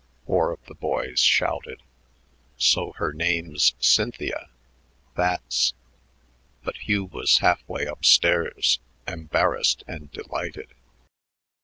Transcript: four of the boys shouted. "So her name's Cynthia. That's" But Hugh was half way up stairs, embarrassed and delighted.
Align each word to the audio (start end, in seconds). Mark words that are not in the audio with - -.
four 0.25 0.51
of 0.51 0.65
the 0.65 0.73
boys 0.73 1.19
shouted. 1.19 1.83
"So 2.57 2.93
her 2.93 3.13
name's 3.13 3.75
Cynthia. 3.79 4.49
That's" 5.13 5.75
But 6.63 6.77
Hugh 6.77 7.05
was 7.05 7.37
half 7.37 7.61
way 7.69 7.85
up 7.85 8.03
stairs, 8.03 8.79
embarrassed 9.07 9.83
and 9.87 10.11
delighted. 10.11 10.73